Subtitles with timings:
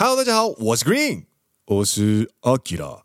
[0.00, 1.24] Hello，大家好，我是 Green，
[1.66, 3.00] 我是 Akira。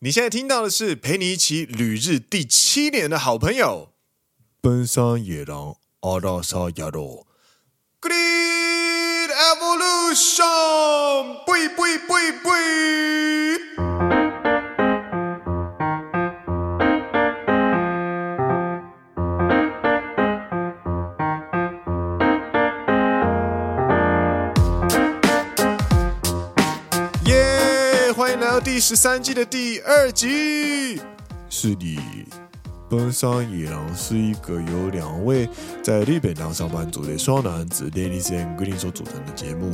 [0.00, 3.94] 你现在听到的是陪你一起旅日第七年的好朋友——
[4.60, 7.26] 奔山野狼阿拉萨亚罗。
[8.02, 10.44] Green Evolution，
[28.86, 31.00] 十三季的第二集，
[31.48, 31.98] 是的，
[32.90, 35.48] 奔山野狼是一个由两位
[35.82, 39.72] 在日本当上班族的双男子 Dennis and Green 所组成的节目。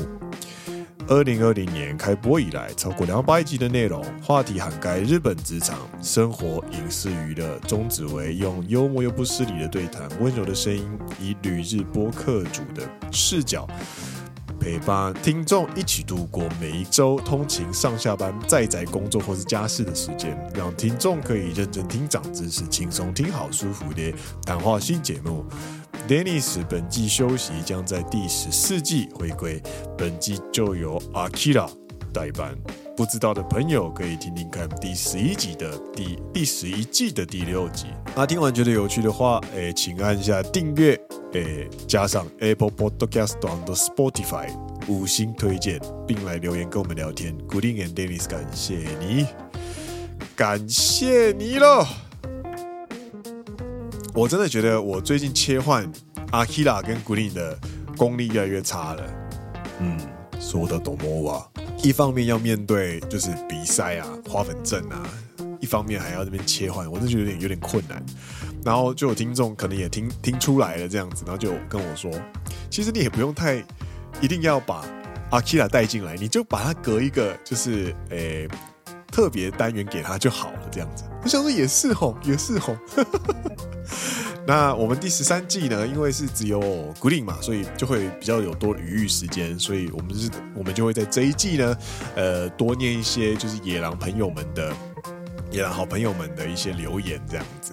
[1.08, 10.88] 二零二零年开播以来，超过两百集的内容，话题涵盖日本职场、生活、影视、娱乐，宗旨为用幽默又不失礼的对谈、温柔的声音，
[11.20, 13.66] 以旅日播客主的视角。
[14.60, 24.12] 陪伴听众一起度过每一周通勤、上下班、在宅工作或是家事的时间，让听众可以认真听长知识、轻松听好舒服的
[24.44, 25.44] 谈话新节目。
[26.06, 29.62] Dennis 本季休息，将在第十四季回归，
[29.96, 31.68] 本季就由 Akira
[32.12, 32.54] 代班。
[32.96, 37.86] 不知道的朋友可以听听看第十一集的第第十一季的第六集。
[38.14, 40.99] 那听完觉得有趣的话，诶，请按下订阅，
[41.32, 44.48] 诶，加上 Apple Podcast 和 Spotify
[44.88, 47.36] 五星推荐，并来留言跟我们聊天。
[47.48, 49.26] Green and Dennis，感谢你，
[50.34, 51.86] 感谢你喽！
[54.12, 55.88] 我真的觉得我最近切换
[56.32, 57.56] Akira 跟 Green 的
[57.96, 59.04] 功力越来越差了。
[59.78, 59.96] 嗯，
[60.40, 61.04] 说得懂吗？
[61.22, 61.50] 哇！
[61.84, 65.08] 一方面要面对就是比赛啊、花粉症啊，
[65.60, 68.04] 一方面还要这边切换，我真的觉得有点有点困难。
[68.64, 72.10] 然后就有听众可能也听听出来了这样子，然后就跟我说，
[72.70, 73.64] 其实你也不用太
[74.20, 74.84] 一定要把
[75.30, 78.48] Akira 带进来，你就把它隔一个就是诶、
[79.10, 81.04] 特别单元给他就好了这样子。
[81.22, 82.76] 我想说也是吼，也是吼。
[84.46, 86.60] 那我们第十三季呢，因为是只有
[86.98, 91.76] Green 嘛，所以就会比较有多余裕时间，所以我们是，我们就会在这一季呢，
[92.16, 94.72] 呃，多念一些就是野狼朋友们的
[95.52, 97.72] 野狼好朋友们的一些留言，这样子。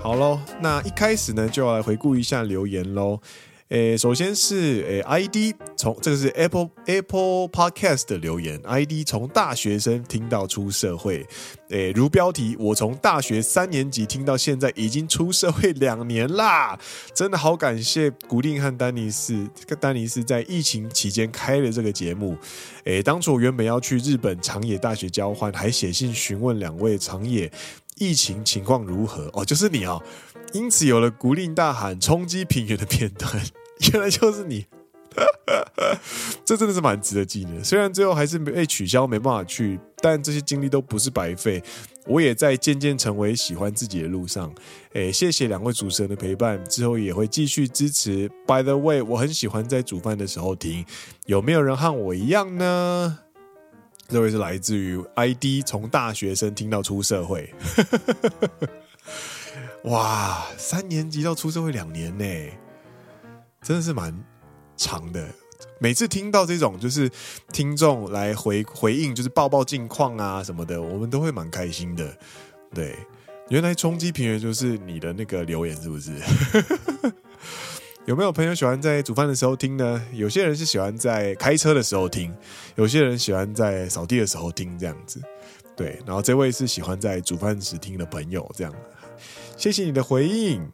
[0.00, 3.20] 好喽，那一开始呢，就要来回顾一下留言喽。
[3.68, 11.26] 诶，首先是诶，ID 从这个是 Apple Apple Podcast 的留言，ID 从大学生听到出社会，
[11.68, 16.78] 诶，如标题，我从大学三年级听到现在，已经出社会两年啦，
[17.12, 19.46] 真的好感谢古定和丹尼斯，
[19.78, 22.34] 丹尼斯在疫情期间开了这个节目，
[22.84, 27.52] 诶，当初我原本要去日本长野大学交换，还写信询问两位长野
[27.98, 30.02] 疫情情况如何，哦，就是你哦。
[30.54, 33.30] 因此有了古令大喊冲击平原的片段，
[33.92, 34.64] 原来就是你，
[36.42, 37.62] 这真的是蛮值得纪念。
[37.62, 41.62] 虽然最后还是被取消，没办法去，但这些经历都不是白费。
[42.06, 44.50] 我也在渐渐成为喜欢自己的路上。
[44.94, 48.26] 诶，谢谢两位主持人的陪伴，之后也会继续支持。
[48.46, 50.86] By the way，我很喜欢在煮饭的时候听。
[51.26, 53.18] 有没有人和我一样呢？
[54.08, 57.52] 这位是来自于 ID，从大学生听到出社会。
[59.84, 62.24] 哇，三年级到出社会两年呢，
[63.60, 64.18] 真的是蛮
[64.78, 65.28] 长的。
[65.78, 67.10] 每次听到这种就是
[67.52, 72.16] 听众来回回应，就是报报近况啊什么的，我们都会蛮开心的。
[72.72, 72.96] 对，
[73.50, 76.12] 原来冲击平原就是你的那个留言，是不是？
[78.08, 80.02] 有没有朋友喜欢在煮饭的时候听呢？
[80.14, 82.34] 有些人是喜欢在开车的时候听，
[82.74, 85.20] 有些人喜欢在扫地的时候听，这样子。
[85.76, 88.74] 对，然后这位是喜欢在煮饭时听的朋友，这样。
[89.58, 90.66] 谢谢你的回应。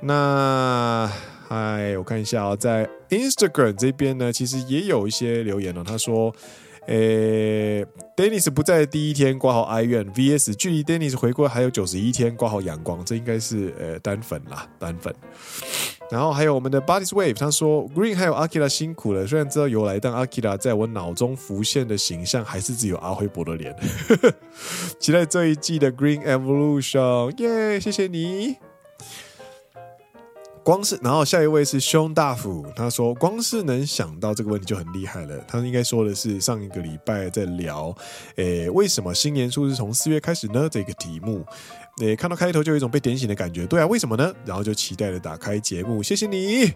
[0.00, 1.06] 那
[1.50, 5.84] 嗨，我看一下哦，在 Instagram 这边呢，其实也有一些留言哦。
[5.86, 6.34] 他说
[6.88, 7.84] ：“诶
[8.16, 13.04] ，Dennis 不在的第一天，挂号哀怨 VS 距离 Dennis 回归还有九十一天，挂号阳光。
[13.04, 15.14] 这应该是呃单粉啦，单粉。
[16.12, 19.26] 然后还有我们的 Bodies Wave，他说 Green 还有 Akira 辛苦了。
[19.26, 23.74] 虽然知道由来，但 Akira 在我脑中浮现的形象还是只有阿辉伯的脸。
[25.00, 27.80] 期待这一季的 Green Evolution，耶！
[27.80, 28.56] 谢谢你。
[30.62, 35.42] 光是，然后下一位是胸大夫，他说光是能想到这个问题就很厉害了。
[35.48, 37.92] 他应该说的是上一个礼拜在聊，
[38.36, 40.68] 诶，为什么新年数是从四月开始呢？
[40.70, 41.42] 这个题目。
[42.02, 43.64] 诶，看到开头就有一种被点醒的感觉。
[43.66, 44.34] 对啊，为什么呢？
[44.44, 46.72] 然后就期待的打开节目，谢谢你。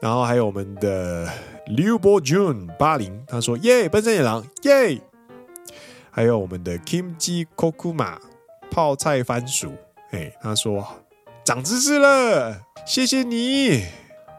[0.00, 1.28] 然后还有我们的
[1.66, 5.00] 刘伯 June 八零，他说耶，奔山野狼耶。
[6.10, 8.18] 还有我们的 Kimchi Kokuma
[8.70, 9.72] 泡菜番薯，
[10.10, 10.86] 哎，他说
[11.44, 13.84] 长知识了，谢谢你。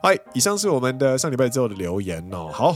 [0.02, 2.50] 嗨，以上是我们的上礼拜之后的留言哦。
[2.52, 2.76] 好。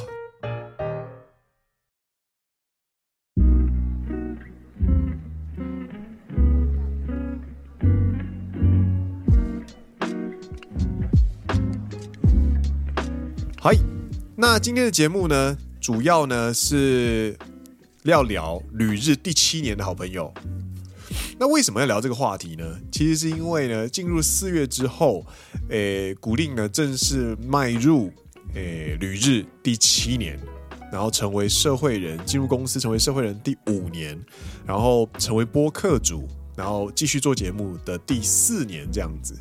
[13.66, 13.72] 好，
[14.38, 17.36] 那今天的节目呢，主要呢是
[18.04, 20.32] 要聊旅日第七年的好朋友。
[21.40, 22.80] 那为什么要聊这个话题呢？
[22.92, 25.26] 其实是因为呢，进入四月之后，
[25.70, 28.14] 诶，古令呢正式迈入
[28.54, 30.40] 诶旅日第七年，
[30.92, 34.16] 然后成为社会人，进入公司成为社会人第五年，
[34.64, 39.34] 然后成为播客主，然后继续做节目的第四年这样子。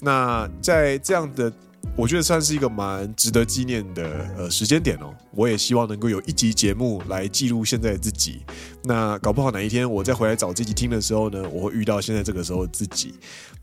[0.00, 1.52] 那在这样的。
[1.96, 5.12] 我觉得算是一个蛮值得纪念的呃时间点哦。
[5.32, 8.42] 我也希望能够有一集节目来记录现在的自己。
[8.84, 13.14] 那搞不好哪一天我再回来找这集听的时候呢，我会遇到现在这个时候的自己。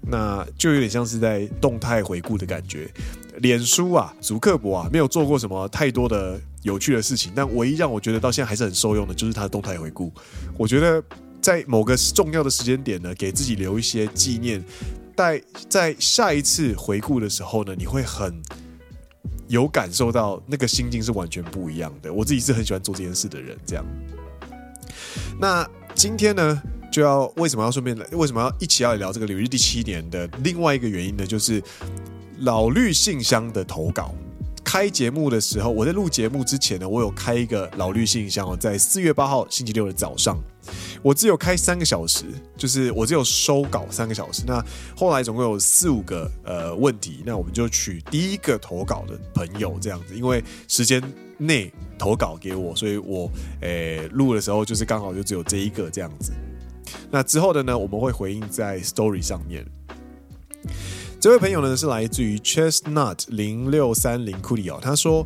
[0.02, 2.90] 那就有点像是在动态回顾的感觉。
[3.38, 10.12] 脸书啊，祖克伯啊，没有做过什么太多的有趣的事情，但唯一让我觉得到现在还是很受用的，就是他的动态回顾。
[10.58, 11.02] 我觉得
[11.42, 14.62] 在某个重要的时间点呢，给自己留一些纪念。
[15.16, 18.42] 在在下一次回顾的时候呢，你会很
[19.48, 22.12] 有感受到那个心境是完全不一样的。
[22.14, 23.86] 我自己是很喜欢做这件事的人，这样。
[25.40, 28.06] 那今天呢，就要为什么要顺便来？
[28.12, 31.26] 为什么要一起要聊这个旅日第七年的另外一个原因呢？
[31.26, 31.64] 就是
[32.40, 34.14] 老绿信箱的投稿。
[34.64, 40.38] 开节目的时候，我在录节目之前呢，我有开一个老绿信箱哦，在四月八号星期六的早上。
[41.02, 42.26] 我只有开三个小时，
[42.58, 44.44] 就是我只有收稿三个小时。
[44.48, 44.64] 那
[44.96, 51.02] 后来总共有四五个呃问题，那我们就取第一个投稿的朋友这样子，因为时间
[51.38, 53.30] 内投稿给我，所以我
[53.62, 56.32] 诶录的时候就是刚好就只有这一个这样子。
[57.12, 59.66] 那之后的呢，我们会回应在 Story 上面。
[61.20, 65.26] 这位朋友呢是来自于 Chestnut 零六三零库里奥，他说。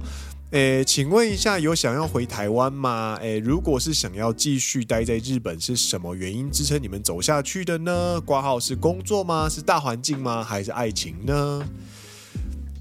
[0.51, 3.15] 诶，请问一下，有想要回台湾吗？
[3.21, 8.19] 诶，如果是想要继续待在日本，是什么原因支撑你们走下去的呢？
[8.21, 9.47] 挂号是工作吗？
[9.47, 10.43] 是大环境吗？
[10.43, 11.63] 还是爱情呢？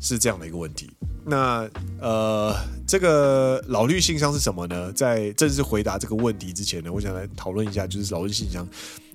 [0.00, 0.88] 是这样的一个问题。
[1.26, 1.68] 那
[2.00, 2.56] 呃，
[2.86, 4.90] 这个老绿信箱是什么呢？
[4.92, 8.66] 在正式回答这个问题之前呢，我想来讨论一下，就是老绿信箱。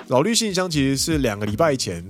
[0.09, 2.05] 老绿信箱其实是两个礼拜前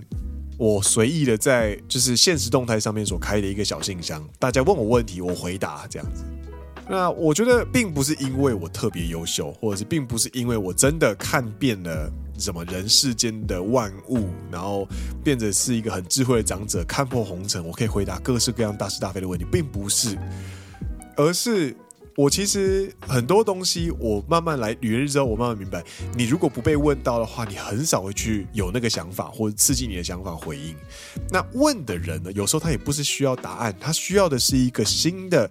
[0.58, 6.24] 我随意的在就是现实动态上面所开的一个小信箱，大家问我问题，我回答这样子。
[6.88, 14.88] 那我觉得并不是因为我特别优秀，或者是并不是因为我真的看遍了什么人世间的万物，然后
[15.24, 20.18] 变得是一个很智慧的长者，看破红尘，我可以回答各式各样大是大非的问题，并不是，
[21.16, 21.74] 而是
[22.16, 25.84] 我其实很多东西，我慢慢来旅日之后，我慢慢明白，
[26.16, 30.76] 你如果不被问到的话，你很少会去有那个想法或者刺激你的想法回应。
[31.30, 35.50] 那问的人呢，有时候他也不是需要答案，他需要的是一个新的。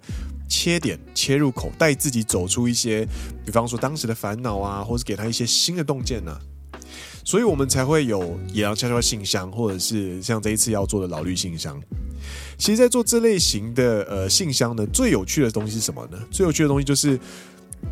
[0.48, 3.08] 切点切入口，带自己走出一些，
[3.42, 6.38] 比方说当时的烦恼啊，或是给他一些新的洞见呢、
[7.24, 11.80] 所以我们才会有野狼悄悄信箱，或者是像这一次要做的老绿信箱。
[12.62, 16.18] 其实，在做这类型的呃信箱呢，最有趣的东西是什么呢？
[16.30, 17.18] 最有趣的东西就是，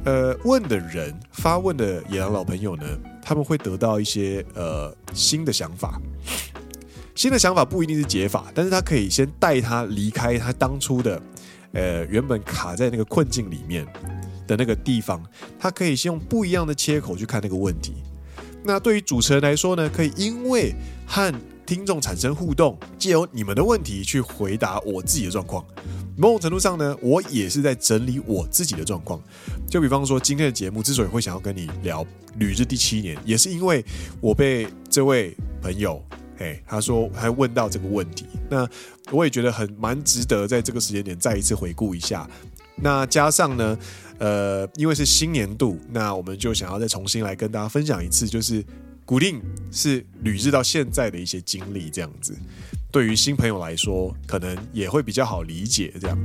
[0.05, 2.85] 呃，问的人发问的野狼老朋友呢，
[3.21, 6.01] 他们会得到一些呃新的想法，
[7.17, 11.21] 新的想法不一定是解法，但是他可以先带他离开他当初的。
[11.73, 13.85] 呃，原本卡在那个困境里面
[14.47, 15.21] 的那个地方，
[15.59, 17.95] 他可以先用不一样的切口去看那个问题。
[18.63, 20.73] 那对于主持人来说呢，可以因为
[21.07, 21.35] 和
[21.71, 25.65] 听众产生互动，借由你们的问题去回答我自己的状况。
[26.17, 29.23] 某种程度上呢，我也是在整理我自己的状况。
[29.69, 32.05] 就比方说，今天的节目之所以会想要跟你聊
[32.39, 33.85] 旅日第七年，也是因为
[34.21, 36.05] 我被这位朋友。
[36.39, 38.69] 哎，他说还问到这个问题，那
[39.13, 42.29] 我也觉得很蛮值得在这个时间点再一次回顾一下。
[42.75, 43.79] 那加上呢，
[44.19, 48.65] 呃，因为是新年度，那我们就想要再重新来跟大家分享一次，就是
[49.11, 52.33] 古令是旅日到现在的一些经历，这样子，
[52.93, 56.17] 对于新朋友来说，可能也会比较好理解这样。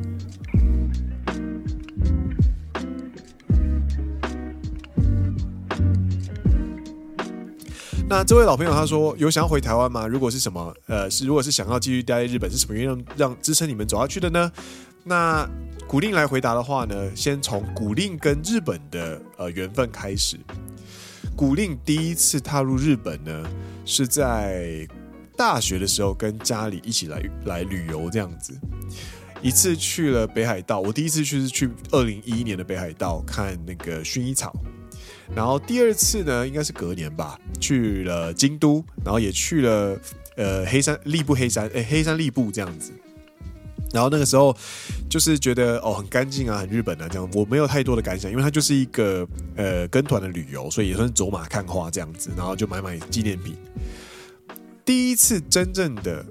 [8.08, 10.06] 那这位老朋友他说有想要回台湾吗？
[10.06, 14.52] 如果是什么呃是如果是想要继续待在日本，是什么原因让让支撑你们走下去的呢？
[15.04, 15.50] 那
[15.88, 20.38] 古令来回答的话呢，先从古令跟日本的呃缘分开始。
[21.36, 23.46] 古令第一次踏入日本呢，
[23.86, 24.88] 是在
[25.36, 28.58] 大学的时候跟家里一起来来旅游这样子，
[29.42, 30.80] 一次去了北海道。
[30.80, 34.56] 我第一次去是去二零一一年的北海道看那个薰衣草。
[35.36, 40.00] 然后第二次呢，应该是隔年吧，去了京都，然后也去了
[40.38, 42.94] 呃黑山立部黑山，哎黑山立部这样子。
[43.96, 44.54] 然后那个时候
[45.10, 49.26] 就是觉得哦很干净啊，很日本啊这样，我没有太多的感想，因为它就是一个
[49.56, 53.56] 呃跟团的旅游，所以也算是走马看花这样子，然后就买买纪念品。
[54.84, 56.26] 第一次真正的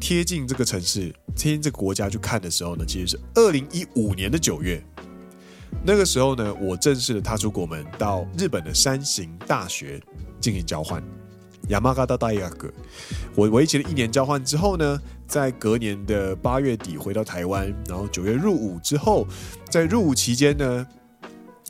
[0.00, 4.82] 贴近这个城市、贴近这个国家去看的时候呢，其实是二零一五年的九月。
[5.84, 10.00] 那个时候呢，我正式的踏出国门，到日本的山形大学
[10.40, 11.02] 进行交换。
[11.68, 12.68] 山形大雅阁，
[13.34, 19.26] 我为期了一年交换之后呢，在隔年的八月底回到台湾，然后九月入伍之后，
[19.70, 20.86] 在入伍期间呢。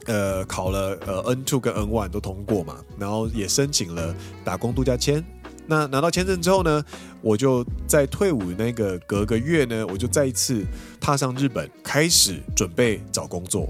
[0.06, 5.24] 呃，考了呃 N two 跟 N one 都通过嘛，然后也申请了打工度假签。
[5.66, 6.84] 那拿到签证之后呢，
[7.22, 10.62] 我就在退伍那个隔个月呢，我就再一次
[11.00, 13.66] 踏上日本，开始准备找工作。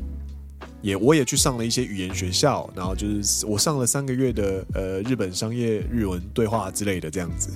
[0.85, 7.49] 也我也去上了一些语言学校，然后就是我上了三个月的呃日本商业日文对话之类的这样子。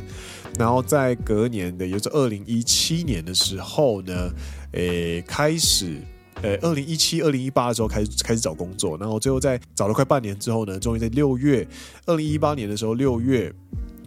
[0.59, 4.31] 然后在隔年的，也就是二零一七年的时候呢，
[4.73, 5.99] 诶开始。
[6.41, 11.67] 呃，二零一七、二零一八的时候开始开始找工作，然后最后在找了快半年之后呢，终于在六月，
[12.07, 13.53] 二零一八年的时候六月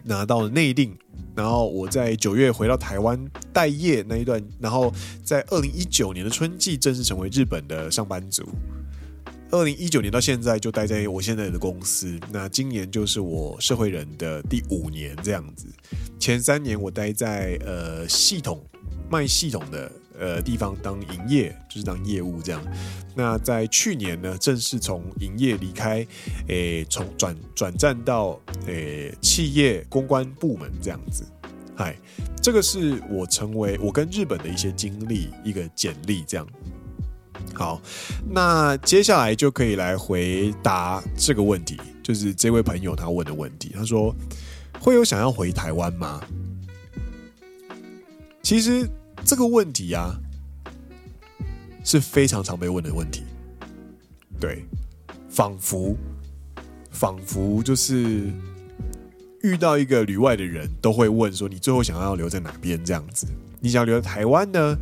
[0.05, 0.97] 拿到了内定，
[1.35, 3.19] 然后我在九月回到台湾
[3.51, 4.93] 待业那一段，然后
[5.25, 8.47] 在二零一九年的春季正式成为日本的上班族。
[9.51, 15.67] 二零一九年到现在就待在我现在的公司，那今年就是我社会人的第五年这样子。
[16.17, 18.63] 前三年我待在呃系统
[19.09, 19.91] 卖系统的。
[20.19, 22.63] 呃，地方当营业就是当业务这样。
[23.15, 26.05] 那在去年呢，正式从营业离开，
[26.47, 31.25] 诶，从转转战到诶企业公关部门这样子。
[31.75, 31.97] 嗨，
[32.39, 36.47] 这个是我成为我跟日本的一些经历，一个简历这样。
[37.53, 37.81] 好，
[38.29, 43.71] 那接下来就可以来回答这个问题，就是这位朋友他问的问题。
[43.75, 44.15] 他说
[44.79, 46.21] ：“会有想要回台湾吗？”
[48.43, 48.89] 其实。
[49.23, 50.15] 这个问题啊，
[51.83, 53.21] 是非常常被问的问题。
[54.39, 54.65] 对，
[55.29, 55.95] 仿佛
[56.89, 58.31] 仿佛就是
[59.43, 63.27] 遇到一个旅外的人都会问说：“你最后想要留在哪边？”这样子，
[63.59, 64.75] 你想留在台湾呢，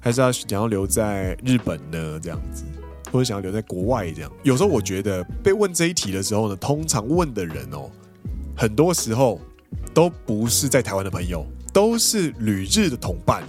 [0.00, 2.20] 还是要想要留在日本呢？
[2.22, 2.64] 这样子，
[3.10, 4.10] 或者想要留在国外？
[4.12, 7.90] 这样，有时候我觉得被问这一题的时候呢，通常问的人哦，
[8.56, 9.40] 很多时候
[9.92, 13.42] 都不是在台湾的朋友，都是旅日的同伴。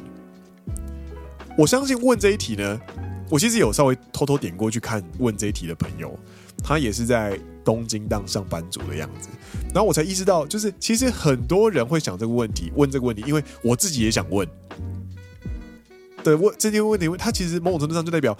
[1.58, 2.82] 我相信问这一题呢，
[3.30, 6.18] 我其实有稍微偷偷点过去看问这一题的朋友，
[6.64, 9.30] 他也是在东京当上班族的样子，
[9.74, 14.48] 然后我才意识到，就是其实很多人会想这个问题，问这个问题，因为我自己也想问。
[16.24, 18.38] 对，问这些问题，他其实某种程度上就代表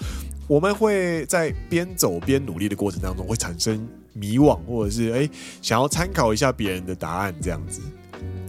[0.48, 5.30] 我们会在边走边努力的过程当中，会产生迷惘，或者是哎
[5.62, 7.82] 想要参考一下别人的答案这样子，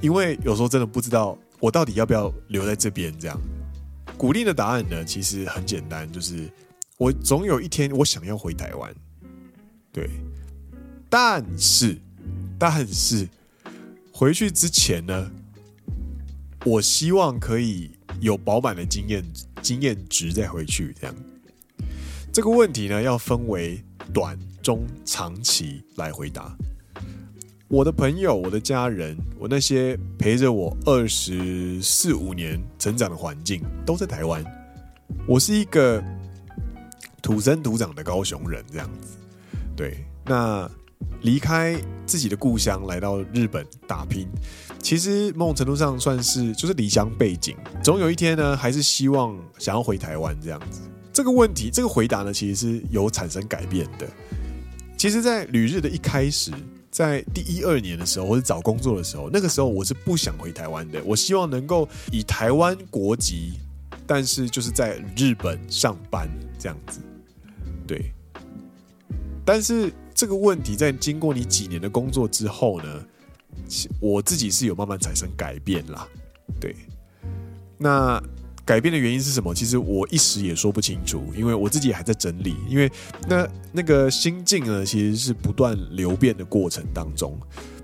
[0.00, 3.40] 因为有时候真的不知道我到底要不要留在这边这样。
[4.16, 6.50] 鼓励的答案呢，其实很简单，就是
[6.99, 8.92] 我总有一天我想要回台湾，
[9.92, 10.10] 对，
[11.08, 11.96] 但是，
[12.58, 13.26] 但是
[14.12, 15.30] 回去之前呢，
[16.66, 17.90] 我希望可以
[18.21, 19.25] 有饱满的经验
[19.62, 21.17] 经验值再回去，这样。
[22.33, 26.57] 这个问题呢，要分为短、中、长期来回答。
[27.67, 34.45] 我的朋友、我的家人、我那些陪着我二十四五年成长的环境都在台湾。
[35.27, 36.03] 我是一个
[37.23, 39.17] 土生土长的高雄人，这样子。
[39.77, 40.71] 对，那
[41.23, 44.28] 离开自己的故乡来到日本打拼，
[44.83, 47.57] 其实某种程度上算是就是离乡背井。
[47.83, 50.80] 总有一天呢，还是希望想要回台湾这样子。
[51.12, 54.07] 这个问题，这个回答呢，其实是有产生改变的。
[54.97, 56.52] 其实，在旅日的一开始。
[56.90, 61.00] 在第一二年的时候，或者找工作的时候，那个时候我是不想回台湾的。
[61.04, 63.61] 我希望能够以台湾国籍，
[64.09, 66.28] 但是就是在日本上班
[66.59, 66.99] 这样子。
[67.87, 68.11] 对。
[69.45, 73.03] 但是这个问题在经过你几年的工作之后呢，
[73.99, 76.07] 我自己是有慢慢产生改变啦。
[76.61, 76.77] 对。
[77.79, 78.23] 那。
[78.62, 79.53] 改变的原因是什么？
[79.53, 82.55] 其实我一时也说不清楚，因为我自己还在整理。
[82.69, 82.89] 因为
[83.27, 87.37] 那那个心境呢，其实是不断流变的过程当中，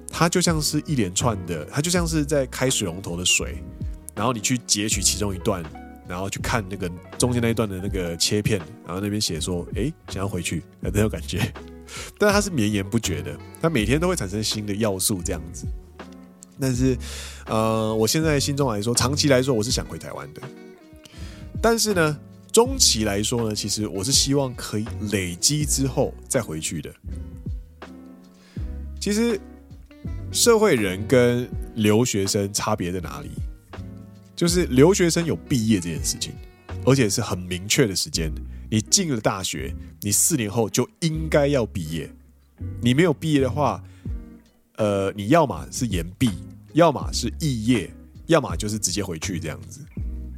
[0.08, 3.64] 它就像是一连串的，它就像是在开水龙头的水，
[4.14, 5.60] 然后你去截取其中一段，
[6.06, 6.88] 然后去看那个
[7.18, 11.52] 中间那一段的那个切片，然后那边写说：“哎，想要回去，很有感觉？”
[12.18, 15.66] 但它是绵延不绝的，它每天都会产生新的要素，这样子。
[16.58, 16.96] 但是，
[17.46, 20.42] 呃，我现在心中来说，长期来说，我是想回台湾的。
[21.60, 22.18] 但是呢，
[22.50, 26.90] 中期来说呢，其实我是希望可以累积之后再回去的。
[28.98, 29.38] 其实，
[30.32, 33.30] 社会人跟留学生差别在哪里？
[34.34, 36.34] 就是留学生有毕业这件事情，
[36.86, 38.32] 而且是很明确的时间。
[38.70, 42.10] 你进了大学，你四年后就应该要毕业。
[42.80, 43.84] 你没有毕业的话，
[44.76, 46.30] 呃，你要么是延毕，
[46.72, 47.90] 要么是肄业。
[48.26, 49.78] 要么就是直接回去这样子。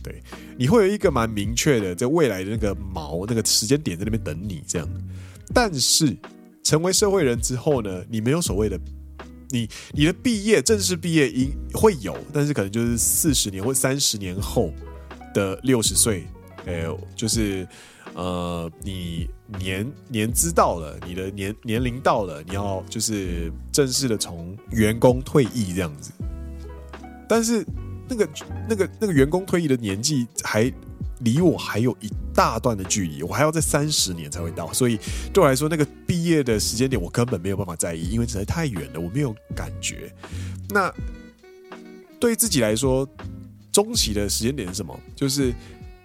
[0.02, 0.22] 对，
[0.58, 4.86] 你会有一个蛮明确的在未来的那个毛那个时间点在那边等你这样。
[5.54, 6.14] 但是
[6.62, 8.78] 成为社会人之后呢，你没有所谓的
[9.48, 14.70] 你你的毕业正式毕业应会有，但是可能就是四十年或三十年后
[15.32, 16.26] 的六十岁，
[16.68, 16.84] 哎，
[17.16, 17.66] 就是
[18.14, 26.12] 呃，你年年资到了，你的年年龄到了，你要就是正式的从员工退役这样子，
[27.28, 27.64] 但是。
[28.10, 28.28] 那个、
[28.66, 30.72] 那个、那个员工退役的年纪还
[31.18, 34.98] 离我还有一大段的距离，我还要在三十年才会到，所以
[35.30, 40.10] 对我来说，那个毕业的时间点我根本没有办法在意，因为实在太远了，我没有感觉。
[40.70, 40.90] 那
[42.18, 43.06] 对自己来说，
[43.70, 44.98] 中期的时间点是什么？
[45.14, 45.52] 就是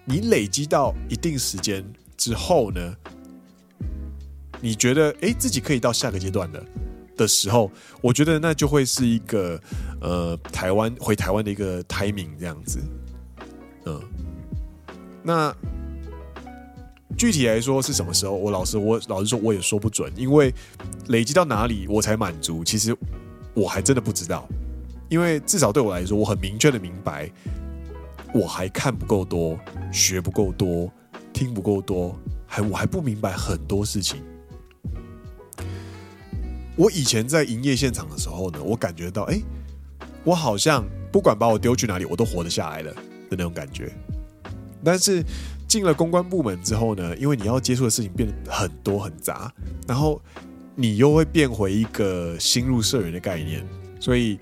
[0.05, 1.83] 你累积到一定时间
[2.17, 2.95] 之后呢，
[4.61, 6.63] 你觉得哎，自己可以到下个阶段了。
[7.15, 7.69] 的时候，
[8.01, 9.61] 我觉得那就会是一个
[10.01, 12.79] 呃，台湾回台湾的一个 timing 这样子，
[13.85, 14.01] 嗯，
[15.21, 15.55] 那
[17.15, 18.33] 具体来说是什么时候？
[18.33, 20.51] 我老实我老实说，我也说不准，因为
[21.09, 22.97] 累积到哪里我才满足，其实
[23.53, 24.49] 我还真的不知道。
[25.07, 27.31] 因为至少对我来说，我很明确的明白，
[28.33, 29.59] 我还看不够多，
[29.91, 30.91] 学不够多，
[31.31, 34.21] 听不够多，还我还不明白很多事情。
[36.75, 39.39] 我以前在营业现场的时候呢，我感觉到，哎，
[40.23, 43.91] 我好像不管把我丢去哪里，我都活得下来了的那种感觉。
[44.83, 45.23] 但是
[45.67, 49.53] 进了公关部门之后呢，因为你要接触的事情变得很多很杂，
[49.87, 50.19] 然后
[50.75, 53.63] 你又会变回一个新入社员的概念，
[53.99, 54.39] 所以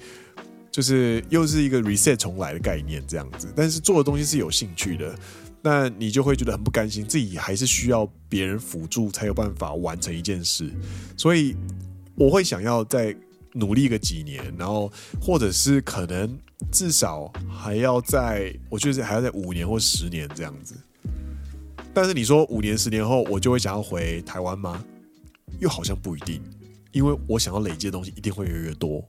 [0.71, 3.51] 就是又是一个 reset 重来的概念这样子。
[3.55, 5.15] 但是做的东西是有兴趣的，
[5.61, 10.71] 那你就会觉得很不甘心，自己还是需要别人辅助才有办法完成一件事，
[11.17, 11.55] 所以。
[12.13, 13.15] 我会想要再
[13.53, 16.37] 努力个几年，然后或者是可能
[16.69, 20.75] 至少还要在，我觉得还要在五年或十年这样子。
[21.93, 24.83] 但是你说五年、十年后我就会想要回台湾吗？
[25.59, 26.41] 又好像不一定，
[26.91, 29.03] 因为我想要累积的东西一定会越来越多。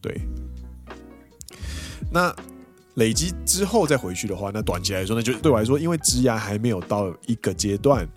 [0.00, 0.20] 对，
[2.10, 2.34] 那
[2.94, 8.08] 累积之后再回去的话，那短期来说，那就对我来说，因为职涯还没有到一个阶段。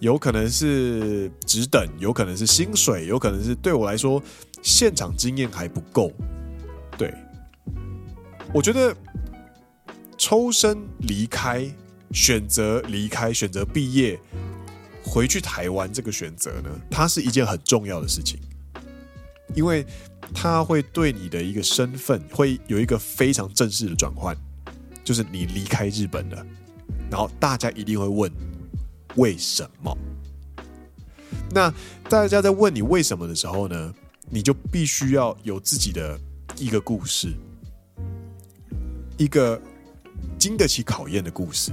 [0.00, 4.22] 有可能是只等，有可能是薪水，有可能是对我来说
[4.62, 6.10] 现场经验还不够。
[6.96, 7.12] 对，
[8.50, 8.96] 我觉得
[10.16, 11.70] 抽身离开，
[12.12, 14.18] 选择离开，选择毕业
[15.04, 18.40] 回去台湾这个选择呢，它是一件很重要的事情，
[19.54, 19.84] 因为
[20.34, 24.36] 它会对你的一个身份会有一个非常正式的转换，
[25.04, 26.46] 就是你离开日本了，
[27.10, 28.30] 然后大家一定会问。
[29.16, 29.98] 为什么？
[31.50, 31.68] 那
[32.08, 33.92] 大家在问你为什么的时候呢，
[34.28, 36.16] 你就必须要有自己的
[36.56, 37.34] 一个故事，
[39.16, 39.60] 一个
[40.38, 41.72] 经得起考验的故事。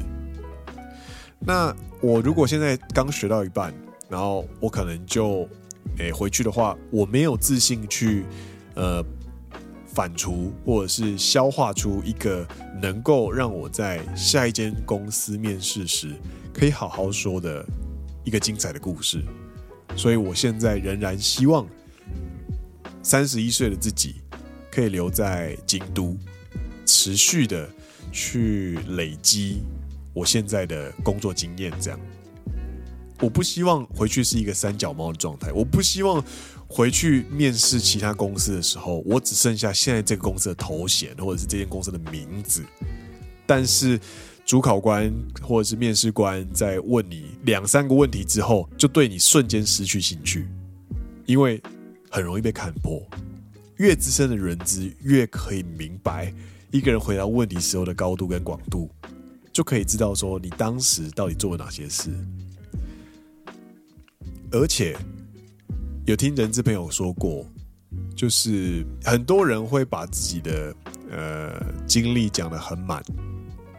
[1.39, 3.71] 那我如果现在刚学到一半，
[4.09, 5.47] 然后我可能就
[5.97, 8.25] 诶回去的话，我没有自信去
[8.75, 9.03] 呃
[9.87, 12.47] 反刍或者是消化出一个
[12.81, 16.13] 能够让我在下一间公司面试时。
[16.53, 17.63] 可以好好说的
[18.23, 19.23] 一个精彩的故事，
[19.95, 21.67] 所以我现在仍然希望
[23.03, 24.15] 三十一岁的自己
[24.71, 26.17] 可以留在京都，
[26.83, 27.69] 持续的
[28.11, 29.61] 去累积
[30.15, 31.71] 我现在的工作经验。
[31.79, 31.99] 这样，
[33.19, 36.23] 我不希望回去是一个三脚猫的状态，我不希望
[36.67, 42.63] 回去面试其他公司的时候，我只剩下现在这个公司的头衔或者是这间公司的名字，
[43.45, 43.99] 但是。
[44.47, 50.47] 主考官或者是面试官在问你两三个问题之后，就对你瞬间失去兴趣，
[51.25, 51.61] 因为
[52.09, 53.05] 很容易被看破。
[53.75, 56.33] 越资深的人资越可以明白
[56.71, 58.89] 一个人回答问题时候的高度跟广度，
[59.51, 62.09] 就可以知道说你当时到底做了哪些事。
[64.51, 64.95] 而且
[66.05, 67.45] 有听人资朋友说过，
[68.15, 70.75] 就是很多人会把自己的
[71.11, 73.03] 呃经历讲得很满。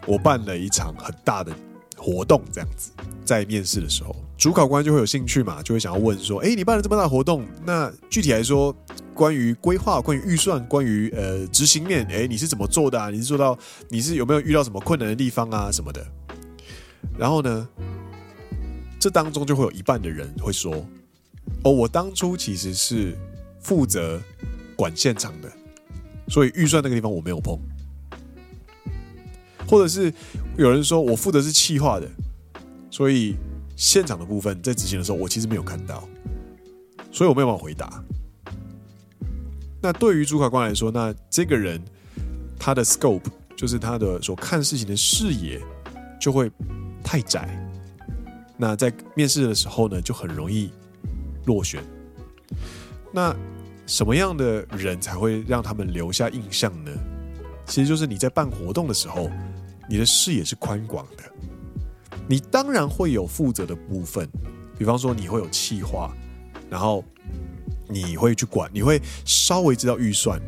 [0.07, 1.53] 我办了一场很大的
[1.97, 2.91] 活动，这样子，
[3.25, 8.75] 在面试的时候，主考官就会有兴趣嘛，就会想要问说：“哎，你办了这么大活动，那具体来说，
[9.13, 13.11] 关于规划、关于预算、关于呃执行面，哎，你是怎么做的啊？
[13.11, 13.59] 你是做到，
[13.91, 16.07] 你是有没有遇到什么困难的地方啊什么的？”
[17.19, 17.69] 然后呢，
[18.99, 20.75] 这当中就会有一半的人会说
[21.63, 23.17] ：“哦，我当初其实是
[23.61, 24.21] 负责
[24.75, 25.53] 管现场的，
[26.29, 27.59] 所以预算那个地方我没有碰。”
[29.69, 30.13] 或者是
[30.57, 32.09] 有人说我负责是企划的，
[32.91, 33.37] 所以
[33.77, 36.09] 现场的部分在执行的时候，我其实没有看到，
[37.13, 38.03] 所以我没有办法回答。
[39.81, 41.81] 那对于主考官来说，那这个人
[42.59, 45.61] 他的 scope 就是他的所看事情的视野
[46.19, 46.51] 就会
[47.05, 47.68] 太窄。
[48.59, 50.71] 那在面试的时候呢，就很容易
[51.47, 51.83] 落选。
[53.13, 53.35] 那
[53.87, 56.91] 什么样的人才会让他们留下印象呢？
[57.65, 59.31] 其实就是你在办活动的时候，
[59.89, 61.23] 你的视野是宽广的。
[62.27, 64.29] 你当然会有负责的部分，
[64.77, 66.15] 比方说你会有企划，
[66.69, 67.03] 然后
[67.89, 70.39] 你会去管，你会稍微知道预算。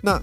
[0.00, 0.22] 那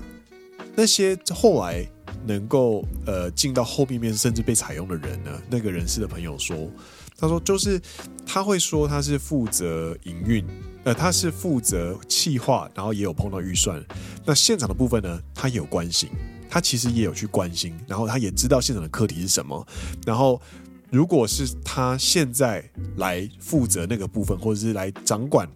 [0.75, 1.85] 那些后来
[2.25, 5.41] 能够呃进到后面面甚至被采用的人呢？
[5.49, 6.69] 那个人事的朋友说，
[7.17, 7.81] 他说就是
[8.25, 10.45] 他会说他是负责营运，
[10.83, 13.83] 呃，他是负责企划，然后也有碰到预算。
[14.25, 16.09] 那现场的部分呢，他也有关心。
[16.53, 19.65] 他其实也有去关心，然后他也知道现场的课题是什么。
[20.05, 20.41] 然后，
[20.89, 22.61] 如果是他现在
[22.97, 25.47] 来负责那个部分，或者是来掌管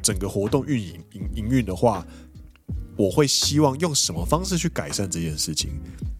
[0.00, 2.06] 整个活动运营营营运的话，
[2.96, 5.70] 我会希望用什么方式去改善这件事情？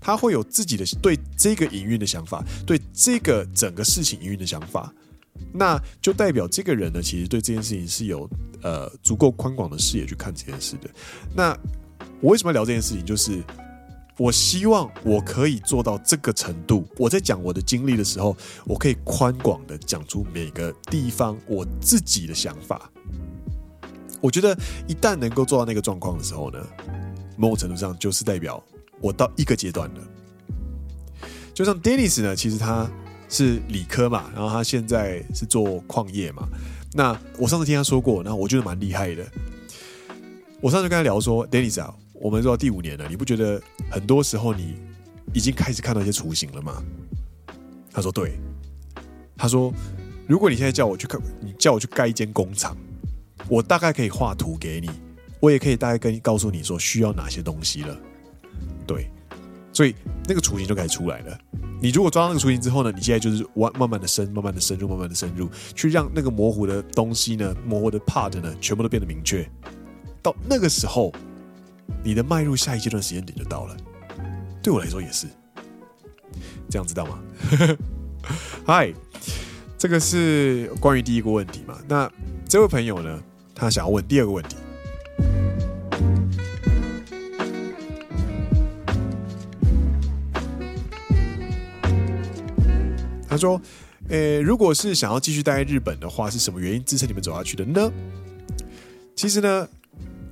[0.01, 4.93] 他会有自己的对这个营运的想法，对这个整个事情营运的想法，
[5.53, 8.29] 那就代表这个人呢，其实对这件事情是有
[8.63, 10.91] 呃足够宽广的视野去看这件事的。
[11.35, 11.57] 那
[12.21, 13.05] 我为什么要聊这件事情？
[13.05, 13.43] 就是。
[14.17, 16.87] 我希望我可以做到这个程度。
[16.97, 22.89] 我在讲我的经历的时候，我可以宽广的讲出每个地方我自己的想法。
[24.25, 24.57] 我觉得
[24.89, 26.59] 一旦能够做到那个状况的时候呢，
[27.37, 28.63] 某种程度上就是代表
[28.99, 30.01] 我到一个阶段了。
[31.53, 32.91] 就像 Dennis 呢，其实他
[33.29, 36.49] 是理科嘛，然后他现在是做矿业嘛。
[36.95, 39.23] 那我上次听他说过，那我觉得蛮厉害的。
[40.63, 41.95] 我上次跟他聊说，Dennis 啊。
[42.15, 43.61] 我们做到第五年了，你不觉得
[43.91, 44.77] 很多时候你
[45.35, 46.83] 已经开始看到一些雏形了吗？
[47.93, 48.39] 他说对。
[49.37, 49.71] 他说，
[50.27, 52.75] 如果你现在叫我去看，你叫我去盖一间工厂，
[53.49, 54.91] 我大概可以画图给你，
[55.41, 57.97] 我也可以大概跟告诉你说需要哪些东西了。
[58.87, 59.11] 对，
[59.73, 59.95] 所以
[60.27, 61.39] 那个雏形就开始出来了。
[61.81, 69.49] 你如果抓到那个雏形之后呢，你现在就是慢慢慢的深，慢慢的深入，慢慢的深入，去让那个模糊的东西呢，模糊的 part 呢，全部都变得明确。
[70.23, 71.13] 到那个时候。
[72.03, 73.77] 你的迈入下一阶段时间点就到了，
[74.63, 75.27] 对我来说也是，
[76.69, 77.19] 这样知道吗？
[78.65, 78.93] 嗨，
[79.77, 81.79] 这个是关于第一个问题嘛？
[81.87, 82.11] 那
[82.49, 83.21] 这位朋友呢，
[83.55, 84.57] 他想要问第二个问题。
[93.29, 93.61] 他说
[94.11, 97.91] ：“诶，如果是想要继续待在日本的话，是什么原因支撑你们走下去的呢？”
[99.17, 99.69] 其实呢。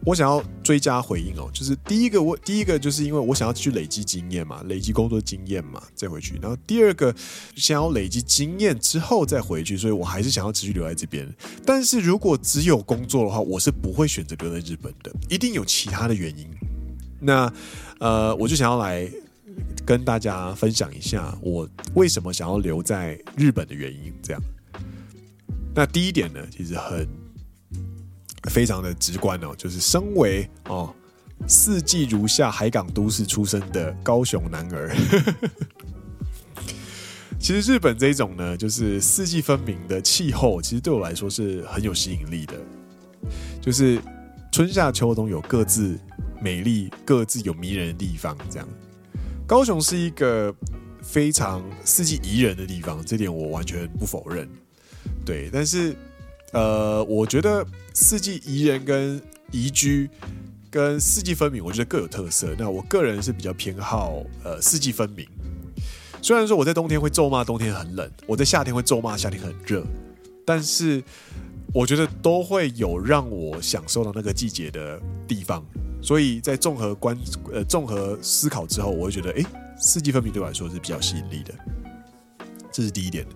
[0.04, 6.36] 我想要追加回应哦，就是第一个我第一个就是因为我想要去累积经验嘛，累积工作经验嘛，再回去。
[6.42, 7.14] 然后第二个
[7.54, 11.32] 想要累积经验之后再回去，所以我还是想要持续留在这边。
[11.64, 16.48] 但是如果只有工作的话，我是不会选择留在日本的，一定有其他的原因。
[17.20, 17.52] 那
[18.00, 19.08] 呃，我就想要来
[19.86, 24.12] 跟大家分享一下我为什么想要留在日本的原因。
[24.20, 24.42] 这样，
[25.72, 27.21] 那第一点呢，其实很。
[28.50, 30.92] 非常的直观哦，就是身为哦
[31.46, 34.94] 四季如夏海港都市出生的高雄男儿，
[37.38, 42.54] 其实日本这种呢，就是四季分明的气候，其实对我来说是很有吸引力的。
[43.60, 44.00] 就是
[44.50, 45.98] 春夏秋冬有各自
[46.40, 48.68] 美丽、各自有迷人的地方，这样。
[49.46, 50.54] 高雄是一个
[51.00, 54.48] 非常四季宜人的地方，这点我完全不否认。
[55.24, 55.96] 对，但是。
[56.52, 60.08] 呃，我觉得四季宜人跟宜居
[60.70, 62.54] 跟四季分明，我觉得各有特色。
[62.58, 65.26] 那我个人是比较偏好呃四季分明。
[66.22, 69.84] 虽然说我在冬天会咒骂冬天很冷，我在夏天会咒骂夏天很热，
[70.46, 71.02] 但是
[71.74, 75.64] 我觉得都会有让我享受到那个季节的地方。
[76.00, 77.16] 所以在综合观
[77.52, 79.46] 呃综合思考之后，我会觉得，诶，
[79.78, 81.54] 四季分明对我来说是比较吸引力的。
[82.72, 83.26] 这是第一点。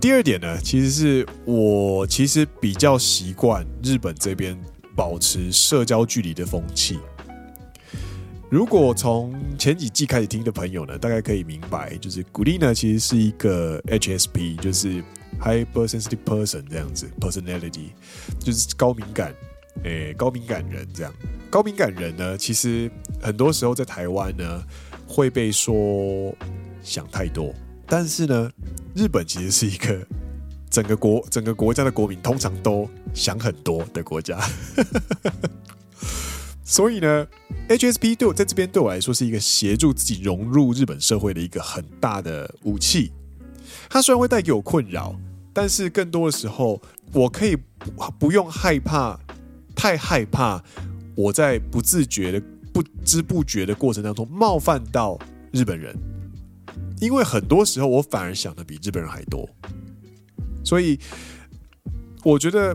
[0.00, 4.58] 第二点呢，其实是我其实比较习惯日本这边
[4.96, 6.98] 保持社交距离的风气。
[8.50, 15.02] 如果从前几季开始听的朋友呢，大概可以明白，就是古力呢其实是一个 HSP，就是
[15.40, 17.88] Hypersensitive Person 这样子，Personality
[18.38, 19.34] 就是高敏感，
[19.82, 21.12] 诶，高敏感人这样。
[21.50, 22.88] 高敏感人呢，其实
[23.20, 24.62] 很多时候在台湾呢
[25.06, 26.32] 会被说
[26.82, 27.52] 想太多。
[27.86, 28.50] 但是呢，
[28.94, 30.06] 日本其实是一个
[30.70, 34.40] 整个国 整个国家的国民通常都想很多的国家，
[36.64, 37.26] 所以呢
[37.68, 43.12] ，HSP 对我在这边对我来说是一个协助自己融入日本社会的一个很大的武器。
[43.88, 45.14] 它虽然会带给我困扰，
[45.52, 46.80] 但是更多的时候，
[47.12, 47.56] 我可以
[48.18, 49.18] 不用害怕，
[49.76, 50.62] 太害怕
[51.14, 52.42] 我在不自觉的
[52.72, 55.18] 不知不觉的过程当中冒犯到
[55.52, 55.96] 日本人，
[57.04, 59.46] 因为很多时候我反而想的比日本人还多，
[60.64, 60.98] 所以
[62.22, 62.74] 我觉得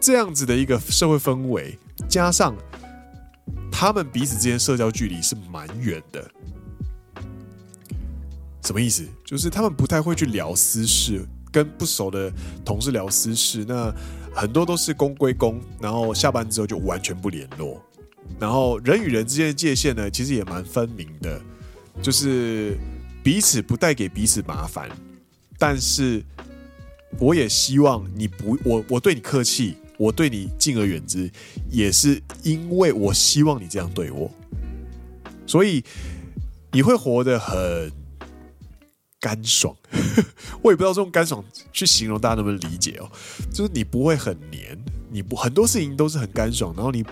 [0.00, 2.56] 这样子的一个社会氛围，加上
[3.70, 6.28] 他们彼此之间社交距离是蛮远的。
[8.62, 9.04] 什么意思？
[9.24, 12.32] 就是他们不太会去聊私事，跟不熟的
[12.64, 13.64] 同事聊私事。
[13.68, 13.94] 那
[14.34, 17.80] 很多都是公归公，然后下班之后就完全不联络。
[18.40, 21.40] 然后人与人之间的界限呢，其实也蛮分明的，
[22.02, 22.76] 就是
[23.22, 24.88] 彼此不带给彼此麻烦。
[25.58, 26.22] 但是
[27.18, 31.30] 我也希望你不，我我对你客气，我对你敬而远之，
[31.70, 34.30] 也是因为我希望你这样对我。
[35.46, 35.84] 所以
[36.72, 37.92] 你会活得很。
[39.20, 39.74] 干爽，
[40.60, 43.10] 我也不知道这种干爽去形容大家能不能理解哦。
[43.50, 44.78] 就是你不会很黏，
[45.10, 47.02] 你不很多事情都是很干爽，然后你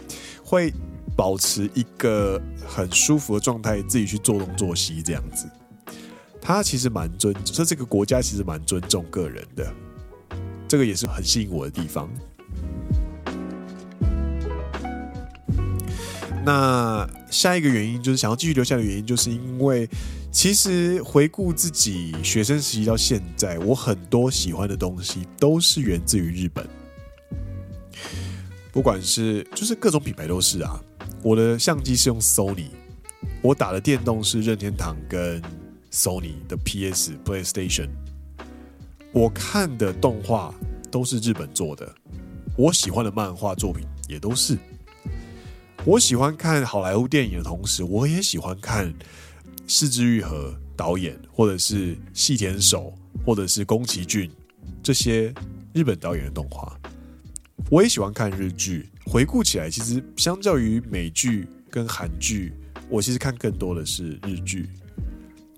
[0.45, 0.71] 会
[1.17, 5.49] 保持一个很舒服的状态，自己去做东做西这样子。
[6.41, 9.73] 他其实蛮尊，说这个国家其实蛮尊重个人的，
[10.67, 12.11] 这个也是很吸引我的地方。
[16.45, 19.89] 那下一个原因就是想要继续留下的原因，就是因为。
[20.35, 26.67] 其实回顾自己学生时期到现在，我很多喜欢的东西都是源自于日本。
[28.73, 30.83] 不管是就是各种品牌都是啊。
[31.23, 32.67] 我的相机是用 Sony，
[33.43, 35.41] 我打的电动是任天堂跟
[35.93, 37.89] Sony 的 PS PlayStation。
[39.13, 40.53] 我看的动画
[40.91, 41.95] 都是日本做的，
[42.57, 44.59] 我喜欢的漫画作品也都是。
[45.85, 48.93] 我喜欢看好莱坞电影的同时，我也喜欢看。
[49.69, 52.93] 是枝裕和导演，或者是细田守，
[53.25, 54.31] 或者是宫崎骏
[54.83, 55.33] 这些
[55.73, 56.79] 日本导演的动画，
[57.71, 58.91] 我也喜欢看日剧。
[59.07, 62.53] 回顾起来，其实相较于美剧跟韩剧，
[62.89, 64.69] 我其实看更多的是日剧。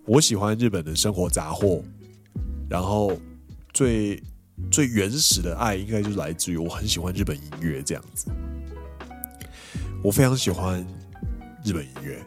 [0.07, 1.83] 我喜欢日本的生活杂货，
[2.69, 3.19] 然后
[3.73, 4.23] 最
[4.71, 8.31] 最原始的爱，应该就是来自于我很喜欢日本音乐这样子。
[10.03, 10.87] 我非常喜欢
[11.65, 12.23] 日本音乐。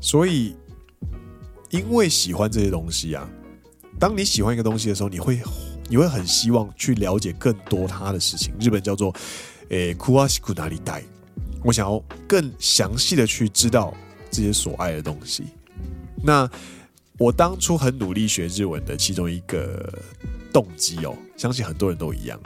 [0.00, 0.54] 所以，
[1.70, 3.28] 因为喜欢这些东西啊，
[3.98, 5.40] 当你喜欢一个东西的时候，你会
[5.89, 8.53] 你会很希望去了解更多它的事情。
[8.59, 9.15] 日本叫做“
[9.69, 11.03] 诶，详しくなりたい”，
[11.63, 13.93] 我想要更详细的去知道
[14.29, 15.43] 这些所爱的东西。
[16.23, 16.49] 那
[17.17, 20.03] 我当初很努力学日文的其中一个
[20.51, 22.39] 动机哦，相信很多人都一样，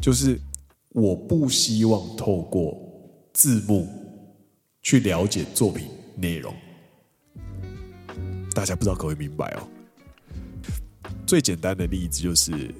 [0.00, 0.40] 就是
[0.90, 2.76] 我不希望透过
[3.32, 3.88] 字幕
[4.82, 6.54] 去了解作品内容。
[8.54, 9.68] 大家不知道可不可以明白哦？
[11.27, 12.73] 最简单的例子就是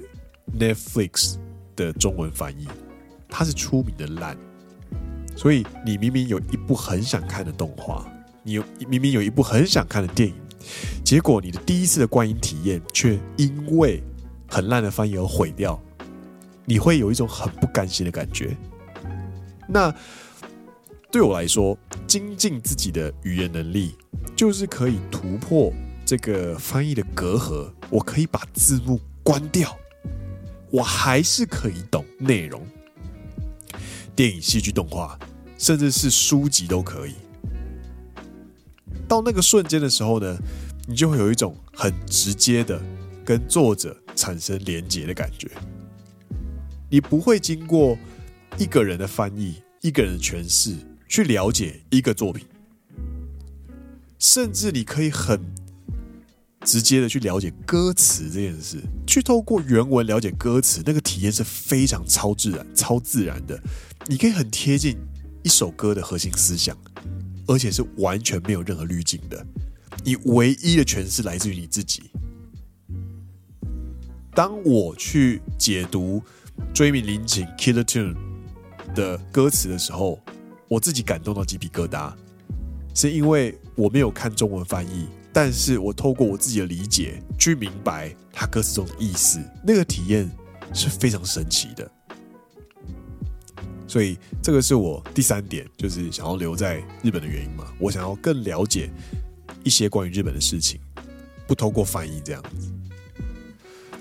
[0.58, 1.36] Netflix
[1.76, 2.66] 的中文翻译，
[3.28, 4.34] 它是出名的烂。
[5.36, 8.10] 所以你明明有一部很想看的动画，
[8.42, 10.34] 你有明明有一部很想看的电影，
[11.04, 14.02] 结果你的第一次的观影体验却因为
[14.48, 15.78] 很烂的翻译而毁掉，
[16.64, 18.56] 你会有一种很不甘心的感觉。
[19.68, 19.94] 那
[21.12, 23.94] 对我来说，精进自己的语言能力，
[24.34, 25.70] 就是可以突破
[26.08, 27.70] 这个翻译的隔阂。
[27.90, 29.78] 我可以把字幕关掉，
[30.70, 32.66] 我还是可以懂内容。
[34.16, 35.18] 电影、戏剧、动画，
[35.58, 37.12] 甚至是书籍都可以。
[39.06, 40.38] 到那个瞬间的时候呢，
[40.86, 42.80] 你就会有一种很直接的
[43.22, 45.46] 跟作者产生连结的感觉。
[46.88, 47.98] 你不会经过
[48.56, 50.74] 一个人的翻译、一个人的诠释。
[51.06, 52.46] 去了解一个作品，
[54.18, 55.40] 甚至你可以很
[56.68, 58.76] 直接的去了解歌词这件事，
[59.06, 63.58] 去透过原文了解歌词，那个体验是非常超自然、超自然的。
[64.06, 64.98] 你可以很贴近
[65.42, 66.76] 一首歌的核心思想，
[67.46, 69.46] 而且是完全没有任何滤镜的。
[70.04, 72.02] 你唯一的诠释来自于你自己。
[74.34, 76.22] 当我去解读
[76.74, 78.14] 追名林檎《Killer Tune》
[78.94, 80.20] 的歌词的时候，
[80.68, 82.12] 我自己感动到鸡皮疙瘩，
[82.94, 85.06] 是因为我没有看中文翻译，
[85.40, 90.28] 但是我透过我自己的理解去明白他歌词中的意思，那个体验
[90.74, 91.88] 是非常神奇的。
[93.86, 97.72] 所以这个是我第三点，就是想要留在日本的原因嘛。
[97.78, 98.90] 我想要更了解
[99.62, 100.80] 一些关于日本的事情，
[101.46, 102.72] 不透过翻译这样子。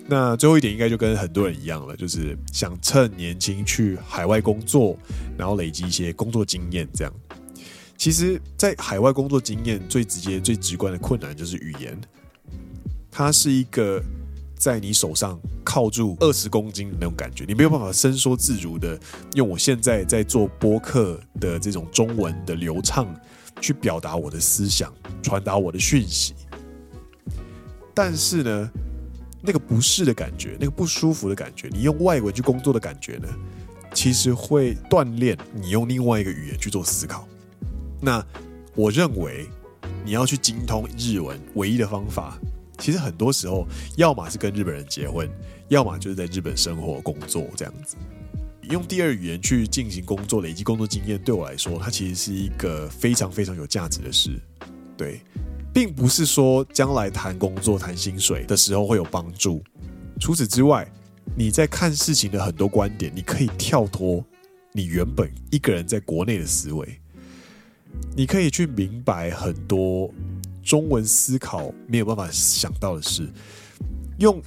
[0.08, 4.98] 那最后一点应该就跟很多人一样了，就是想趁年轻去海外工作，
[5.38, 6.90] 然后累积一些工作经验。
[6.96, 7.14] 这样，
[7.98, 12.00] 其实，在海外工作经验最直接、最直观的困难就是语言，
[13.10, 14.00] 它是一个
[14.56, 18.98] 在你手上靠住二十公斤的那种感觉，你没有办法伸缩自如的
[19.34, 23.08] 用我现在在做播客的这种中文的流畅
[23.60, 26.36] 去表达我的思想，传达我的讯息。
[27.96, 28.72] 但是呢，
[29.42, 33.28] 那个不适的感觉，那个不舒服的感觉，你用外文去工作的感觉呢，
[33.92, 37.28] 其实会锻炼你用另外一个语言去做思考。
[38.00, 38.26] 那
[38.76, 39.48] 我认为，
[40.06, 42.38] 你要去精通日文，唯一的方法，
[42.78, 45.30] 其实很多时候，要么是跟日本人结婚，
[45.68, 47.96] 要么就是在日本生活工作这样子。
[48.70, 54.38] 用第二语言去进行工作，累积工作经验，对我来说，它其实是一个非常非常有价值的事。
[54.98, 55.22] 对，
[55.74, 59.64] 并不是说将来谈工作、谈薪水的时候会有帮助。
[60.20, 60.86] 除此之外，
[61.36, 64.24] 你在看事情的很多观点，你可以跳脱
[64.74, 67.00] 你原本一个人在国内的思维。
[68.16, 70.12] 你可以去明白很多
[70.64, 73.30] 中文思考没有办法想到的事。
[74.18, 74.42] 用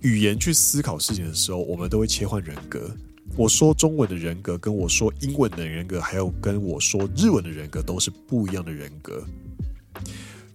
[0.00, 2.94] 语言去思考事情的时候，我们都会切换人格。
[3.36, 9.24] 我说中文的人格，跟我说英文的人格，还有跟我说日文的人格，都是不一样的人格。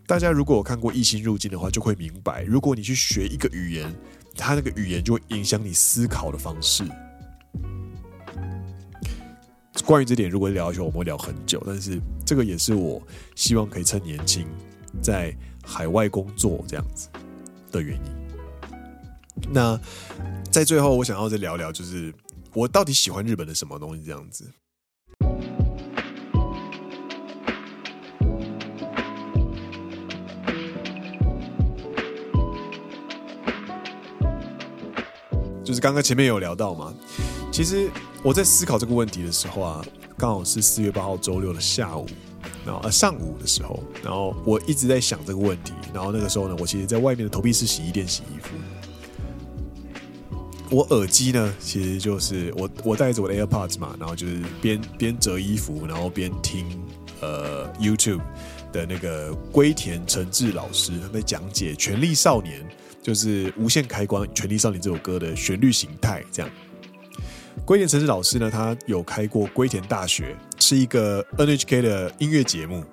[0.06, 3.94] 大家如果有看过《异星入境》的话，就会明白，如果你去学一个语言，
[4.36, 6.84] 它那个语言就会影响你思考的方式。
[9.86, 11.62] 关于这点，如果聊下去，我们会聊很久。
[11.66, 13.02] 但是这个也是我
[13.36, 14.48] 希望可以趁年轻
[15.02, 17.08] 在海外工作这样子
[17.72, 18.12] 的原因。
[19.52, 19.80] 那
[20.52, 22.14] 在最后，我想要再聊聊，就是
[22.54, 24.46] 我到底喜欢日本的什么东西这样子。
[35.64, 36.94] 就是刚刚前面有聊到嘛，
[37.52, 37.90] 其实。
[38.22, 39.86] 我在思考这个问题的时候啊，
[40.18, 42.06] 刚好是四月八号周六的下午，
[42.66, 48.50] 然后呃上午的时候，然后我一直在想这个问题，然后那个时候呢，我其实在外面的投币式洗衣店洗衣服，
[50.70, 56.68] 我耳机呢，其实就是我我带着我的 AirPods 嘛，然后就是边边折衣服，然后边听
[57.22, 58.22] 呃 YouTube
[58.74, 62.62] 的那个龟田诚治老师他在讲解《权力少年》，
[63.02, 66.52] 就是无限开关《权力少年》这首歌的旋律形态这样。
[67.70, 72.84] 龟田诚治老师呢，他有开过龟田大学，是一个 NHK 的音乐节目。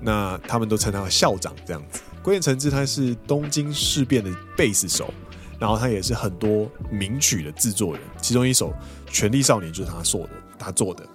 [0.00, 2.00] 那他们都称他校长这样子。
[2.20, 5.14] 龟田诚治他是东京事变的贝斯手，
[5.60, 8.72] 然后他也是很多名曲的制作人，其中一首
[9.12, 11.06] 《权力少年》就是他做的，他做的。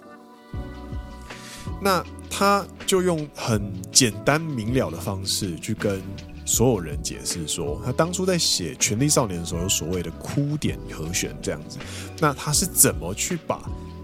[1.82, 6.00] 那他就用很简单明了的方式去跟。
[6.44, 11.78] 所有人解释说，他当初在写《权力少年》的时候，有所谓的哭点和弦这样子。
[12.20, 13.62] 那他是怎么去把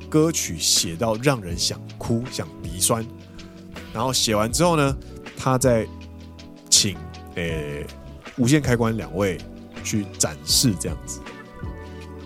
[0.09, 3.07] 歌曲写到让人想哭、想鼻酸？
[3.93, 4.97] 然后写完之后呢，
[5.37, 5.87] 他再
[6.69, 6.97] 请
[7.35, 7.87] 诶、
[8.37, 9.39] 无限开关两位
[9.85, 11.21] 去展示这样子。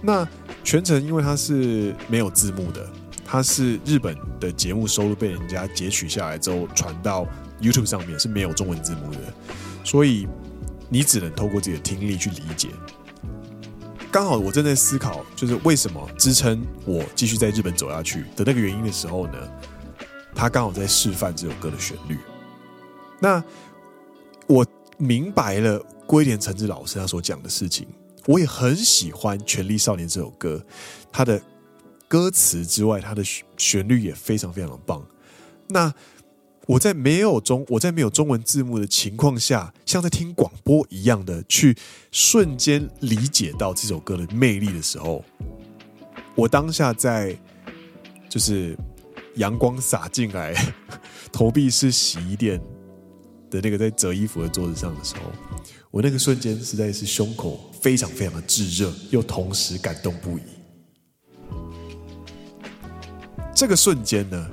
[0.00, 0.26] 那
[0.62, 2.88] 全程因为他是没有字幕的，
[3.24, 7.26] 他是日本的节目收录被人家截取下来之后传到
[7.60, 9.18] YouTube 上面，是没有中文字幕的。
[9.84, 10.26] 所以
[10.88, 12.70] 你只能透过自己的听力去理解。
[14.10, 19.34] 刚好我正在思考，就是为什么支撑我继续在日本走下去的那个原因的时候呢，
[20.34, 22.16] 他刚好在示范这首歌的旋律。
[23.20, 23.42] 那
[24.46, 24.64] 我
[24.98, 27.88] 明白了龟田诚治老师他所讲的事情，
[28.26, 30.64] 我也很喜欢《权力少年》这首歌，
[31.10, 31.42] 它的
[32.06, 33.24] 歌词之外，它的
[33.56, 35.04] 旋律也非常非常的棒。
[35.68, 35.92] 那
[36.66, 41.76] 我在没有中，我在没有中文字幕的情况下，像在听广播一样的去
[42.10, 45.22] 瞬间理解到这首歌的魅力的时候，
[46.34, 47.36] 我当下在
[48.28, 48.76] 就是
[49.36, 50.54] 阳光洒进来，
[51.30, 52.58] 投币式洗衣店
[53.50, 55.22] 的那个在折衣服的桌子上的时候，
[55.90, 60.42] 我那个瞬间实在是胸口非常非常的炙热，又同时感动不已。
[63.54, 64.50] 这个瞬间呢，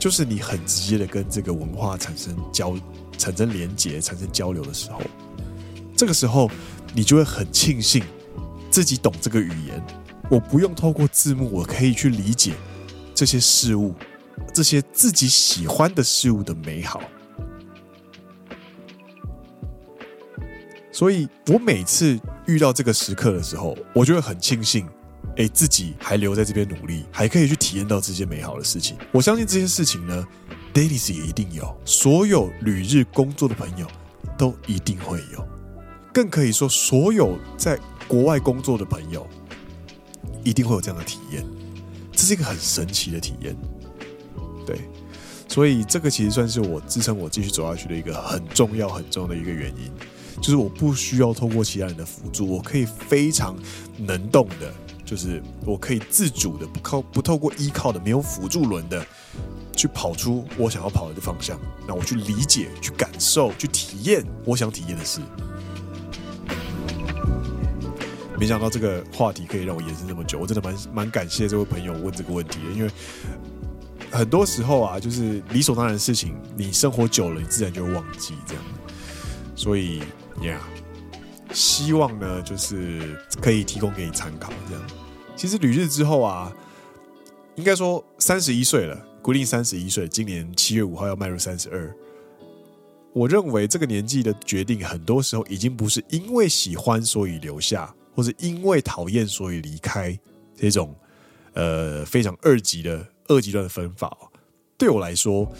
[0.00, 2.74] 就是你很直接的跟这个文化产生交、
[3.18, 5.02] 产生连结、产生交流的时候，
[5.94, 6.50] 这个时候
[6.94, 8.02] 你就会很庆幸
[8.70, 9.84] 自己懂这个语言，
[10.30, 12.54] 我不用透过字幕，我可以去理解
[13.14, 13.94] 这些事物、
[14.54, 17.02] 这些自己喜欢的事物的美好。
[20.90, 24.88] 所以我每次遇到这个时刻的时候，我就会很庆幸。
[25.40, 28.94] 诶，自己还留在这边努力，还可以去体验到这些美好的事情。
[29.10, 30.28] 我相信这些事情呢
[30.74, 33.86] ，Dailies 也一定有，所有旅日工作的朋友
[34.36, 35.42] 都一定会有，
[36.12, 39.26] 更可以说，所有在国外工作的朋友
[40.44, 41.42] 一定会有这样的体验。
[42.12, 43.56] 这是一个很神奇的体验，
[44.66, 44.78] 对，
[45.48, 49.90] 所以这个其实算是我支撑我继续走下去的一个很重要、很重要的一个原因。
[50.38, 53.56] 就是我不需要透过其他人的辅助，我可以非常
[53.96, 54.72] 能动的，
[55.10, 59.04] 就是我可以自主的，不靠不透过依靠的，没有辅助轮的，
[59.74, 61.58] 去跑出我想要跑的方向。
[61.84, 65.20] 那我去理解、去感受、去体验我想体验的事。
[68.38, 72.90] 没想到这个话题可以让我延伸这么久，我真的蛮蛮感谢这位朋友问这个问题的，因为
[74.12, 78.62] 很多时候啊，就是理所当然的事情，你生活久了，你自然就会忘记这样。
[79.56, 80.04] 所以
[80.42, 80.60] 呀
[81.52, 84.82] 希望呢，就是可以提供给你参考这样。
[85.40, 86.54] 其实旅日之后啊，
[87.54, 91.96] 应该说三十一岁了，Green 三十一岁，今年七月五号要迈入三十二。
[93.14, 97.90] 我认为这个年纪的决定，很多时候已经不是因为喜欢所以留下。
[98.14, 100.18] 或是因为讨厌所以离开
[100.54, 100.94] 这种
[101.54, 104.14] 呃非常二级的二极端的分法，
[104.76, 105.50] 对我来说，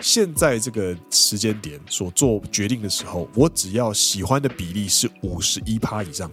[0.00, 6.28] 现在这个时间点所做决定的时候，我只要喜欢的比例是五十一趴以上，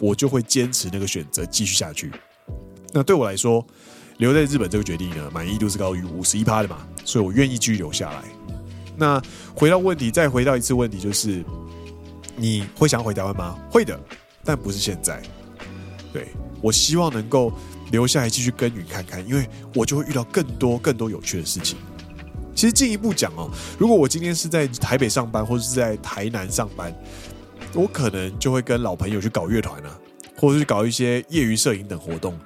[0.00, 2.12] 我就会坚持那个选择继续下去。
[2.96, 3.62] 那对我来说，
[4.16, 8.22] 留在日本这个决定呢，满意度是高于五十一趴的嘛，所以我愿意继续留下来。
[8.96, 9.20] 那
[9.54, 11.44] 回到问题，再回到一次问题，就是
[12.36, 13.58] 你会想回台湾吗？
[13.70, 14.00] 会的。
[14.42, 15.20] 但不是现在，
[16.10, 16.28] 对，
[16.62, 17.52] 我希望能够
[17.90, 21.76] 留下来继续耕耘看看，因为我就会遇到更多更多有趣的事情。
[22.54, 26.94] 其实进一步讲哦，如果我今天是在台北上班，或者是在台南上班，
[27.74, 29.98] 我可能就会跟老朋友去搞乐团啊，
[30.38, 32.38] 或者是搞一些业余摄影等活动。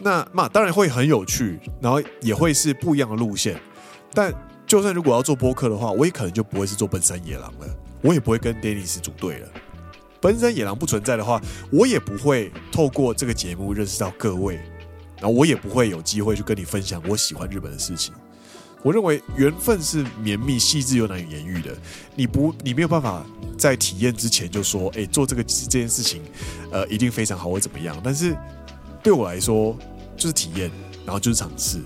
[0.00, 3.60] 那嘛，当然会很有趣，然后也会是不一样的路线。
[4.12, 4.32] 但
[4.66, 7.66] 就算如果要做播客的话，我也可能就不会是做奔山野郎了，
[8.00, 9.48] 我也不会跟 Dennis 组队了。
[10.20, 11.40] 奔山野郎不存在的话，
[11.70, 14.56] 我也不会透过这个节目认识到各位，
[15.16, 18.12] 然后我也不会有机会去跟你分享我喜欢日本的事情。
[18.82, 21.76] 我认为缘分是绵密、细致又难以言喻的。
[22.14, 23.24] 你不，你没有办法
[23.58, 26.22] 在体验之前就说，哎，做这个这件事情，
[26.72, 27.94] 呃，一定非常好或怎么样。
[28.02, 28.34] 但是
[29.02, 29.76] 对我来说，
[30.20, 30.70] 就是体验，
[31.04, 31.80] 然后就是尝试。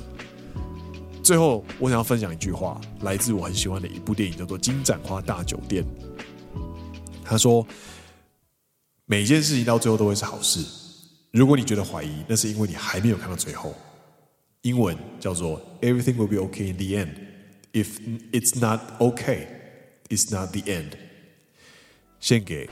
[1.23, 5.83] 最后，我想要分享一句话，来自我很喜欢的一部电影，叫做《金盏花大酒店》。
[7.25, 7.67] 他说。
[9.07, 10.65] 每件事情到最后都会是好事。
[11.31, 13.75] 如果你觉得怀疑，那是因为你还没有看到最后。
[14.63, 17.11] 英文叫做 “Everything will be okay in the end.
[17.75, 17.99] If
[18.33, 19.47] it's not okay,
[20.09, 20.93] it's not the end.”
[22.19, 22.71] 献给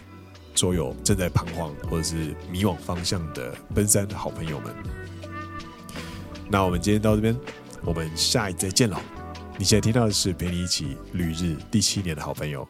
[0.55, 4.75] 所有正在彷徨或者是迷惘方向的奔三的好朋友们。
[6.53, 7.35] 那我们今天到这边，
[7.83, 8.99] 我们下一再见喽。
[9.57, 12.69] 你现在听到的是陪你一起旅日第七年的好朋友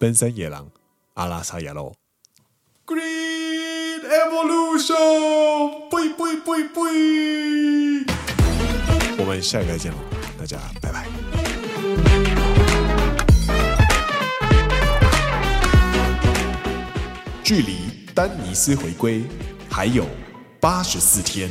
[0.00, 0.68] 奔三野狼
[1.14, 1.94] 阿拉萨亚罗。
[2.84, 6.80] Green Evolution，呸呸呸呸！
[9.16, 9.98] 我们下一再见喽，
[10.36, 11.06] 大家拜拜。
[17.44, 17.76] 距离
[18.12, 19.22] 丹尼斯回归
[19.70, 20.04] 还有
[20.58, 21.48] 八十四天。